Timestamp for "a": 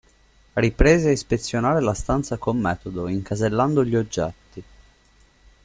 1.09-1.11